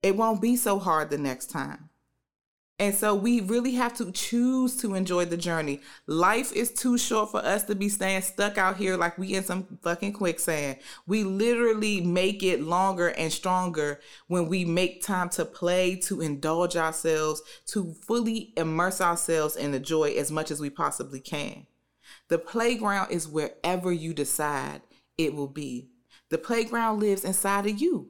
It 0.02 0.16
won't 0.16 0.40
be 0.40 0.56
so 0.56 0.78
hard 0.78 1.10
the 1.10 1.18
next 1.18 1.50
time. 1.50 1.89
And 2.80 2.94
so 2.94 3.14
we 3.14 3.42
really 3.42 3.72
have 3.72 3.92
to 3.98 4.10
choose 4.10 4.74
to 4.78 4.94
enjoy 4.94 5.26
the 5.26 5.36
journey. 5.36 5.82
Life 6.06 6.50
is 6.54 6.72
too 6.72 6.96
short 6.96 7.30
for 7.30 7.40
us 7.40 7.64
to 7.64 7.74
be 7.74 7.90
staying 7.90 8.22
stuck 8.22 8.56
out 8.56 8.78
here 8.78 8.96
like 8.96 9.18
we 9.18 9.34
in 9.34 9.44
some 9.44 9.78
fucking 9.82 10.14
quicksand. 10.14 10.78
We 11.06 11.22
literally 11.22 12.00
make 12.00 12.42
it 12.42 12.62
longer 12.62 13.08
and 13.08 13.30
stronger 13.30 14.00
when 14.28 14.48
we 14.48 14.64
make 14.64 15.04
time 15.04 15.28
to 15.30 15.44
play, 15.44 15.96
to 15.96 16.22
indulge 16.22 16.74
ourselves, 16.74 17.42
to 17.66 17.92
fully 18.00 18.54
immerse 18.56 19.02
ourselves 19.02 19.56
in 19.56 19.72
the 19.72 19.80
joy 19.80 20.12
as 20.12 20.32
much 20.32 20.50
as 20.50 20.58
we 20.58 20.70
possibly 20.70 21.20
can. 21.20 21.66
The 22.28 22.38
playground 22.38 23.10
is 23.10 23.28
wherever 23.28 23.92
you 23.92 24.14
decide 24.14 24.80
it 25.18 25.34
will 25.34 25.48
be. 25.48 25.90
The 26.30 26.38
playground 26.38 27.00
lives 27.00 27.26
inside 27.26 27.66
of 27.66 27.78
you. 27.78 28.09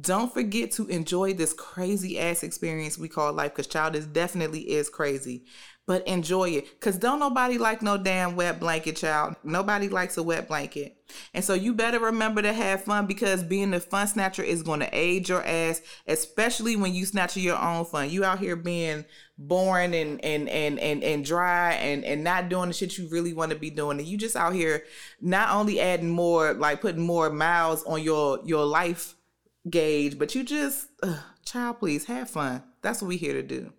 Don't 0.00 0.32
forget 0.32 0.72
to 0.72 0.86
enjoy 0.86 1.34
this 1.34 1.52
crazy 1.52 2.18
ass 2.18 2.42
experience 2.42 2.96
we 2.96 3.08
call 3.08 3.34
life 3.34 3.52
because 3.52 3.66
child 3.66 3.94
is 3.94 4.06
definitely 4.06 4.60
is 4.60 4.88
crazy. 4.88 5.44
But 5.86 6.08
enjoy 6.08 6.48
it. 6.52 6.80
Cause 6.80 6.96
don't 6.96 7.18
nobody 7.18 7.58
like 7.58 7.82
no 7.82 7.98
damn 7.98 8.36
wet 8.36 8.58
blanket, 8.58 8.96
child. 8.96 9.36
Nobody 9.44 9.90
likes 9.90 10.16
a 10.16 10.22
wet 10.22 10.48
blanket. 10.48 10.96
And 11.34 11.44
so 11.44 11.52
you 11.52 11.74
better 11.74 11.98
remember 11.98 12.40
to 12.40 12.54
have 12.54 12.84
fun 12.84 13.04
because 13.04 13.42
being 13.42 13.72
the 13.72 13.80
fun 13.80 14.06
snatcher 14.06 14.42
is 14.42 14.62
gonna 14.62 14.88
aid 14.90 15.28
your 15.28 15.44
ass, 15.44 15.82
especially 16.06 16.76
when 16.76 16.94
you 16.94 17.04
snatch 17.04 17.36
your 17.36 17.58
own 17.58 17.84
fun. 17.84 18.08
You 18.08 18.24
out 18.24 18.38
here 18.38 18.56
being 18.56 19.04
boring 19.36 19.94
and 19.94 20.24
and 20.24 20.48
and 20.48 20.78
and, 20.78 21.04
and 21.04 21.22
dry 21.22 21.74
and 21.74 22.02
and 22.06 22.24
not 22.24 22.48
doing 22.48 22.68
the 22.68 22.72
shit 22.72 22.96
you 22.96 23.06
really 23.10 23.34
want 23.34 23.52
to 23.52 23.58
be 23.58 23.68
doing. 23.68 23.98
And 23.98 24.08
you 24.08 24.16
just 24.16 24.36
out 24.36 24.54
here 24.54 24.84
not 25.20 25.50
only 25.50 25.78
adding 25.78 26.08
more, 26.08 26.54
like 26.54 26.80
putting 26.80 27.02
more 27.02 27.28
miles 27.28 27.84
on 27.84 28.02
your 28.02 28.38
your 28.46 28.64
life 28.64 29.14
gauge, 29.68 30.18
but 30.18 30.34
you 30.34 30.44
just, 30.44 30.88
ugh, 31.02 31.18
child, 31.44 31.78
please 31.78 32.04
have 32.06 32.30
fun. 32.30 32.62
That's 32.82 33.00
what 33.00 33.08
we're 33.08 33.18
here 33.18 33.34
to 33.34 33.42
do. 33.42 33.72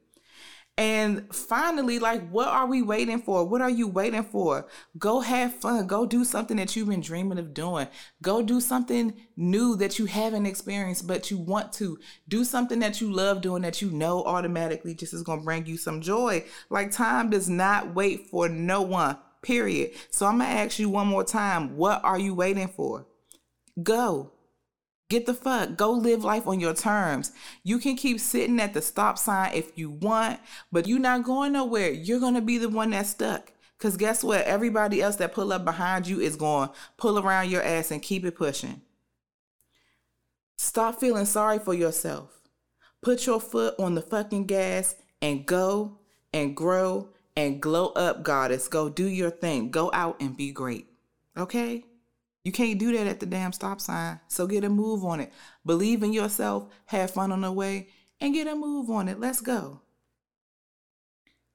And 0.77 1.33
finally, 1.33 1.99
like, 1.99 2.29
what 2.29 2.49
are 2.49 2.67
we 2.67 2.81
waiting 2.81 3.21
for? 3.21 3.45
What 3.45 3.61
are 3.61 3.69
you 3.69 3.87
waiting 3.87 4.23
for? 4.23 4.67
Go 4.97 5.21
have 5.21 5.53
fun. 5.53 5.87
Go 5.87 6.05
do 6.05 6.25
something 6.25 6.57
that 6.57 6.75
you've 6.75 6.89
been 6.89 6.99
dreaming 6.99 7.37
of 7.37 7.53
doing. 7.53 7.87
Go 8.21 8.41
do 8.41 8.59
something 8.59 9.13
new 9.37 9.77
that 9.77 9.97
you 9.99 10.05
haven't 10.05 10.45
experienced, 10.45 11.07
but 11.07 11.31
you 11.31 11.37
want 11.37 11.71
to. 11.73 11.97
Do 12.27 12.43
something 12.43 12.79
that 12.79 12.99
you 12.99 13.09
love 13.09 13.41
doing 13.41 13.61
that 13.61 13.81
you 13.81 13.89
know 13.89 14.23
automatically 14.25 14.95
just 14.95 15.13
is 15.13 15.23
going 15.23 15.39
to 15.39 15.45
bring 15.45 15.65
you 15.65 15.77
some 15.77 16.01
joy. 16.01 16.43
Like, 16.69 16.91
time 16.91 17.29
does 17.29 17.49
not 17.49 17.95
wait 17.95 18.27
for 18.27 18.49
no 18.49 18.81
one, 18.81 19.17
period. 19.41 19.91
So 20.11 20.25
I'm 20.25 20.39
going 20.39 20.49
to 20.49 20.57
ask 20.57 20.77
you 20.77 20.89
one 20.89 21.07
more 21.07 21.23
time 21.23 21.77
what 21.77 22.03
are 22.03 22.19
you 22.19 22.35
waiting 22.35 22.67
for? 22.67 23.07
Go. 23.81 24.34
Get 25.09 25.27
the 25.27 25.33
fuck. 25.35 25.77
Go 25.77 25.91
live 25.91 26.23
life 26.23 26.47
on 26.47 26.59
your 26.59 26.73
terms. 26.73 27.31
You 27.63 27.77
can 27.77 27.95
keep 27.95 28.19
sitting 28.19 28.59
at 28.59 28.73
the 28.73 28.81
stop 28.81 29.17
sign 29.19 29.53
if 29.53 29.77
you 29.77 29.91
want, 29.91 30.39
but 30.71 30.87
you're 30.87 30.99
not 30.99 31.23
going 31.23 31.53
nowhere. 31.53 31.91
You're 31.91 32.19
going 32.19 32.33
to 32.33 32.41
be 32.41 32.57
the 32.57 32.69
one 32.69 32.89
that's 32.89 33.09
stuck. 33.09 33.51
Because 33.77 33.97
guess 33.97 34.23
what? 34.23 34.45
Everybody 34.45 35.01
else 35.01 35.17
that 35.17 35.33
pull 35.33 35.53
up 35.53 35.63
behind 35.63 36.07
you 36.07 36.19
is 36.19 36.35
going 36.35 36.69
to 36.69 36.73
pull 36.97 37.19
around 37.19 37.51
your 37.51 37.61
ass 37.61 37.91
and 37.91 38.01
keep 38.01 38.25
it 38.25 38.35
pushing. 38.35 38.81
Stop 40.57 40.99
feeling 40.99 41.25
sorry 41.25 41.59
for 41.59 41.73
yourself. 41.73 42.41
Put 43.01 43.27
your 43.27 43.39
foot 43.39 43.75
on 43.77 43.93
the 43.93 44.01
fucking 44.01 44.45
gas 44.45 44.95
and 45.21 45.45
go 45.45 45.99
and 46.33 46.55
grow 46.55 47.09
and 47.35 47.61
glow 47.61 47.87
up, 47.89 48.23
goddess. 48.23 48.67
Go 48.67 48.89
do 48.89 49.05
your 49.05 49.29
thing. 49.29 49.69
Go 49.69 49.91
out 49.93 50.19
and 50.21 50.35
be 50.35 50.51
great. 50.51 50.87
Okay? 51.37 51.83
You 52.45 52.51
can't 52.51 52.79
do 52.79 52.95
that 52.95 53.07
at 53.07 53.19
the 53.19 53.25
damn 53.25 53.51
stop 53.51 53.81
sign. 53.81 54.19
So 54.27 54.45
get 54.45 54.63
a 54.63 54.69
move 54.69 55.03
on 55.03 55.19
it. 55.19 55.33
Believe 55.65 56.03
in 56.03 56.13
yourself, 56.13 56.69
have 56.85 57.09
fun 57.11 57.31
on 57.31 57.41
the 57.41 57.51
way, 57.51 57.89
and 58.21 58.35
get 58.35 58.47
a 58.47 58.55
move 58.55 58.89
on 58.91 59.07
it. 59.07 59.19
Let's 59.19 59.41
go. 59.41 59.81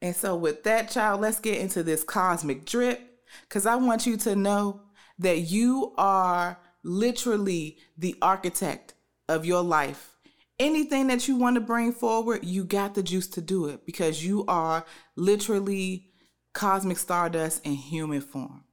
And 0.03 0.17
so, 0.17 0.35
with 0.35 0.65
that, 0.65 0.91
child, 0.91 1.21
let's 1.21 1.39
get 1.39 1.59
into 1.59 1.83
this 1.83 2.03
cosmic 2.03 2.65
drip 2.65 3.23
because 3.43 3.67
I 3.67 3.77
want 3.77 4.07
you 4.07 4.17
to 4.19 4.35
know 4.35 4.81
that 5.19 5.39
you 5.39 5.93
are 5.97 6.59
literally 6.83 7.79
the 7.97 8.17
architect 8.21 8.95
of 9.29 9.45
your 9.45 9.63
life. 9.63 10.17
Anything 10.59 11.07
that 11.07 11.29
you 11.29 11.37
want 11.37 11.55
to 11.55 11.61
bring 11.61 11.93
forward, 11.93 12.45
you 12.45 12.65
got 12.65 12.95
the 12.95 13.03
juice 13.03 13.29
to 13.29 13.41
do 13.41 13.67
it 13.67 13.87
because 13.87 14.25
you 14.25 14.45
are 14.49 14.85
literally 15.17 16.11
cosmic 16.53 16.99
stardust 16.99 17.65
in 17.65 17.75
human 17.75 18.23
form. 18.23 18.65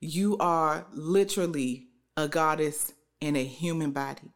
You 0.00 0.36
are 0.38 0.86
literally 0.92 1.88
a 2.16 2.28
goddess 2.28 2.92
in 3.20 3.36
a 3.36 3.44
human 3.44 3.92
body. 3.92 4.32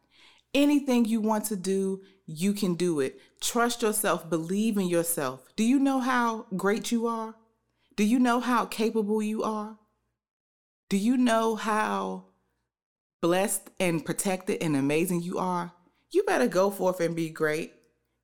Anything 0.53 1.05
you 1.05 1.21
want 1.21 1.45
to 1.45 1.55
do, 1.55 2.01
you 2.25 2.53
can 2.53 2.75
do 2.75 2.99
it. 2.99 3.19
Trust 3.39 3.81
yourself, 3.81 4.29
believe 4.29 4.77
in 4.77 4.87
yourself. 4.87 5.47
Do 5.55 5.63
you 5.63 5.79
know 5.79 5.99
how 5.99 6.45
great 6.57 6.91
you 6.91 7.07
are? 7.07 7.35
Do 7.95 8.03
you 8.03 8.19
know 8.19 8.39
how 8.39 8.65
capable 8.65 9.21
you 9.21 9.43
are? 9.43 9.77
Do 10.89 10.97
you 10.97 11.15
know 11.15 11.55
how 11.55 12.25
blessed 13.21 13.69
and 13.79 14.03
protected 14.03 14.61
and 14.61 14.75
amazing 14.75 15.21
you 15.21 15.37
are? 15.37 15.73
You 16.11 16.23
better 16.23 16.47
go 16.47 16.69
forth 16.69 16.99
and 16.99 17.15
be 17.15 17.29
great. 17.29 17.73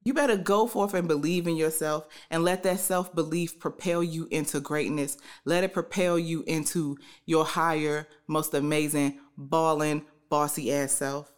You 0.07 0.13
better 0.13 0.37
go 0.37 0.67
forth 0.67 0.93
and 0.93 1.05
believe 1.05 1.47
in 1.47 1.57
yourself 1.57 2.07
and 2.29 2.41
let 2.41 2.63
that 2.63 2.79
self 2.79 3.13
belief 3.13 3.59
propel 3.59 4.01
you 4.01 4.29
into 4.31 4.61
greatness. 4.61 5.17
Let 5.43 5.65
it 5.65 5.73
propel 5.73 6.17
you 6.17 6.45
into 6.47 6.97
your 7.25 7.43
higher, 7.43 8.07
most 8.25 8.53
amazing, 8.53 9.19
balling, 9.35 10.05
bossy 10.29 10.71
ass 10.71 10.93
self. 10.93 11.33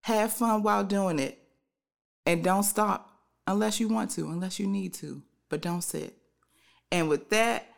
Have 0.00 0.32
fun 0.32 0.64
while 0.64 0.82
doing 0.82 1.20
it. 1.20 1.38
And 2.26 2.42
don't 2.42 2.64
stop 2.64 3.08
unless 3.46 3.78
you 3.78 3.86
want 3.86 4.10
to, 4.16 4.22
unless 4.22 4.58
you 4.58 4.66
need 4.66 4.94
to, 4.94 5.22
but 5.48 5.62
don't 5.62 5.82
sit. 5.82 6.16
And 6.90 7.08
with 7.08 7.30
that, 7.30 7.68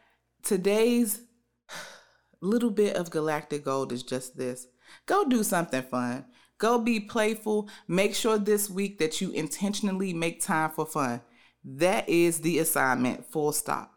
today's 0.43 1.21
little 2.41 2.71
bit 2.71 2.97
of 2.97 3.11
galactic 3.11 3.67
gold 3.67 3.93
is 3.93 4.03
just 4.03 4.39
this 4.39 4.69
go 5.05 5.23
do 5.23 5.43
something 5.43 5.83
fun. 5.83 6.25
Go 6.61 6.79
be 6.79 7.01
playful. 7.01 7.69
Make 7.89 8.15
sure 8.15 8.39
this 8.39 8.71
week 8.71 8.99
that 8.99 9.21
you 9.21 9.31
intentionally 9.31 10.13
make 10.13 10.41
time 10.41 10.71
for 10.71 10.87
fun. 10.87 11.23
That 11.65 12.09
is 12.09 12.43
the 12.43 12.59
assignment, 12.59 13.27
full 13.27 13.53
stop. 13.53 13.93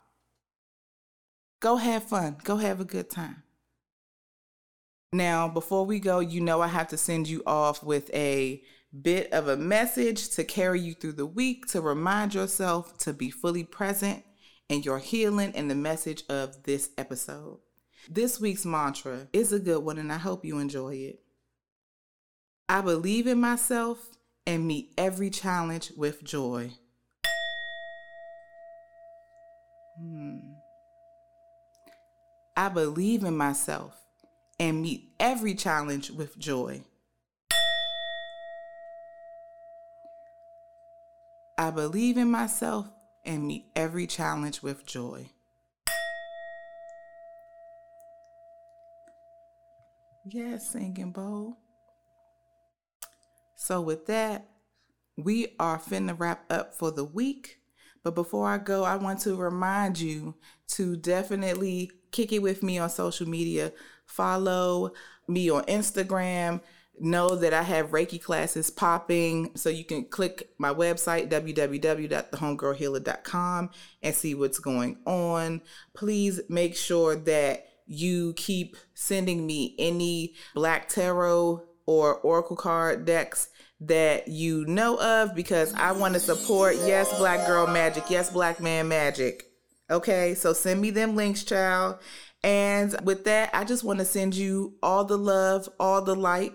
Go 1.60 1.75
have 1.75 2.05
fun. 2.05 2.38
Go 2.43 2.55
have 2.58 2.79
a 2.79 2.86
good 2.86 3.10
time. 3.10 3.43
Now, 5.12 5.48
before 5.48 5.86
we 5.86 6.00
go, 6.00 6.20
you 6.20 6.41
know 6.41 6.62
I 6.62 6.67
have 6.67 6.88
to 6.88 6.98
send 6.98 7.27
you 7.27 7.43
off 7.46 7.84
with 7.84 8.10
a 8.13 8.63
bit 9.00 9.32
of 9.34 9.48
a 9.48 9.58
message 9.58 10.29
to 10.29 10.43
carry 10.43 10.79
you 10.79 10.93
through 10.93 11.13
the 11.13 11.25
week 11.25 11.65
to 11.67 11.82
remind 11.82 12.34
yourself 12.34 12.98
to 13.00 13.13
be 13.13 13.29
fully 13.29 13.63
present 13.63 14.24
in 14.70 14.84
your 14.84 15.00
healing 15.00 15.51
and 15.53 15.70
the 15.70 15.75
message 15.75 16.24
of 16.29 16.63
this 16.63 16.91
episode. 16.98 17.60
This 18.10 18.39
week's 18.39 18.65
mantra 18.65 19.27
is 19.34 19.51
a 19.51 19.60
good 19.60 19.84
one, 19.84 19.98
and 19.98 20.12
I 20.12 20.17
hope 20.17 20.46
you 20.46 20.60
enjoy 20.60 20.96
it. 20.96 21.23
I 22.70 22.82
believe 22.82 23.27
in 23.27 23.39
myself 23.39 24.00
and 24.48 24.65
meet 24.65 24.93
every 24.98 25.29
challenge 25.29 25.91
with 25.98 26.24
joy. 26.24 26.72
Hmm. 30.00 30.38
I 32.55 32.70
believe 32.70 33.24
in 33.24 33.36
myself 33.36 33.96
and 34.60 34.82
meet 34.82 35.10
every 35.20 35.55
challenge 35.55 36.12
with 36.12 36.38
joy. 36.38 36.84
I 41.58 41.70
believe 41.72 42.17
in 42.17 42.32
myself 42.32 42.88
and 43.25 43.46
meet 43.46 43.65
every 43.75 44.08
challenge 44.08 44.62
with 44.62 44.86
joy. 44.86 45.29
Yes, 50.25 50.70
singing 50.70 51.12
bowl. 51.12 51.58
So, 53.63 53.79
with 53.79 54.08
that, 54.08 54.50
we 55.15 55.53
are 55.58 55.79
finna 55.79 56.20
wrap 56.20 56.51
up 56.51 56.75
for 56.75 56.91
the 56.91 57.05
week. 57.05 57.60
But 58.03 58.13
before 58.13 58.50
I 58.50 58.58
go, 58.58 58.84
I 58.84 58.98
want 58.98 59.22
to 59.22 59.38
remind 59.38 60.01
you 60.01 60.36
to 60.72 60.98
definitely 60.98 61.89
kick 62.12 62.34
it 62.34 62.41
with 62.41 62.62
me 62.62 62.77
on 62.77 62.89
social 62.89 63.25
media. 63.25 63.72
Follow 64.05 64.91
me 65.29 65.50
on 65.50 65.63
Instagram. 65.63 66.60
Know 67.00 67.38
that 67.38 67.53
I 67.53 67.63
have 67.63 67.91
Reiki 67.91 68.22
classes 68.22 68.70
popping. 68.70 69.51
So 69.55 69.70
you 69.70 69.86
can 69.86 70.10
click 70.10 70.50
my 70.58 70.74
website, 70.74 71.32
www.thehomegirlhealer.com, 71.32 73.70
and 74.01 74.13
see 74.13 74.36
what's 74.36 74.60
going 74.60 74.98
on. 75.05 75.62
Please 75.93 76.41
make 76.50 76.75
sure 76.75 77.15
that 77.15 77.65
you 77.86 78.34
keep 78.34 78.75
sending 78.93 79.48
me 79.48 79.74
any 79.79 80.34
Black 80.53 80.89
Tarot 80.89 81.63
or 81.85 82.15
Oracle 82.15 82.55
card 82.55 83.05
decks 83.05 83.49
that 83.81 84.27
you 84.27 84.65
know 84.65 84.97
of 84.99 85.35
because 85.35 85.73
I 85.73 85.91
want 85.91 86.13
to 86.13 86.19
support 86.19 86.75
yes 86.85 87.15
black 87.17 87.45
girl 87.45 87.67
magic, 87.67 88.09
yes 88.09 88.29
black 88.29 88.59
man 88.59 88.87
magic. 88.87 89.45
Okay? 89.89 90.35
So 90.35 90.53
send 90.53 90.81
me 90.81 90.89
them 90.89 91.15
links, 91.15 91.43
child. 91.43 91.97
And 92.43 92.95
with 93.03 93.25
that, 93.25 93.49
I 93.53 93.63
just 93.63 93.83
want 93.83 93.99
to 93.99 94.05
send 94.05 94.35
you 94.35 94.75
all 94.83 95.05
the 95.05 95.17
love, 95.17 95.69
all 95.79 96.01
the 96.01 96.15
light, 96.15 96.53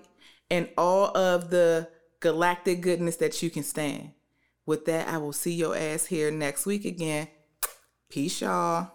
and 0.50 0.68
all 0.76 1.16
of 1.16 1.50
the 1.50 1.88
galactic 2.20 2.80
goodness 2.80 3.16
that 3.16 3.42
you 3.42 3.50
can 3.50 3.62
stand. 3.62 4.12
With 4.66 4.84
that, 4.86 5.08
I 5.08 5.18
will 5.18 5.32
see 5.32 5.54
your 5.54 5.76
ass 5.76 6.06
here 6.06 6.30
next 6.30 6.66
week 6.66 6.84
again. 6.84 7.28
Peace, 8.10 8.40
y'all. 8.40 8.90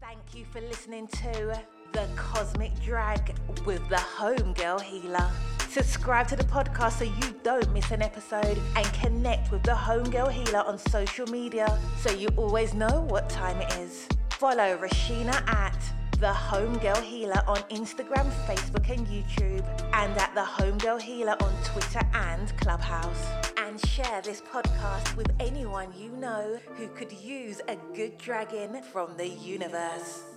Thank 0.00 0.34
you 0.34 0.44
for 0.44 0.60
listening 0.60 1.06
to 1.08 1.66
The 1.96 2.06
Cosmic 2.14 2.78
Drag 2.82 3.34
with 3.64 3.88
the 3.88 3.96
Homegirl 3.96 4.82
Healer. 4.82 5.30
Subscribe 5.70 6.28
to 6.28 6.36
the 6.36 6.44
podcast 6.44 6.98
so 6.98 7.04
you 7.04 7.34
don't 7.42 7.72
miss 7.72 7.90
an 7.90 8.02
episode 8.02 8.60
and 8.76 8.84
connect 8.92 9.50
with 9.50 9.62
the 9.62 9.70
Homegirl 9.70 10.30
Healer 10.30 10.58
on 10.58 10.76
social 10.76 11.26
media 11.28 11.80
so 12.02 12.10
you 12.10 12.28
always 12.36 12.74
know 12.74 13.06
what 13.08 13.30
time 13.30 13.62
it 13.62 13.72
is. 13.78 14.06
Follow 14.28 14.76
Reshena 14.76 15.42
at 15.48 15.78
the 16.20 16.26
Homegirl 16.26 17.02
Healer 17.02 17.42
on 17.46 17.60
Instagram, 17.70 18.30
Facebook, 18.44 18.90
and 18.90 19.06
YouTube, 19.06 19.64
and 19.94 20.14
at 20.18 20.34
the 20.34 20.42
Homegirl 20.42 21.00
Healer 21.00 21.36
on 21.40 21.64
Twitter 21.64 22.02
and 22.12 22.54
Clubhouse. 22.58 23.26
And 23.56 23.80
share 23.86 24.20
this 24.20 24.42
podcast 24.42 25.16
with 25.16 25.32
anyone 25.40 25.94
you 25.98 26.10
know 26.10 26.60
who 26.74 26.88
could 26.88 27.10
use 27.10 27.62
a 27.68 27.76
good 27.94 28.18
dragon 28.18 28.82
from 28.82 29.16
the 29.16 29.26
universe. 29.26 30.35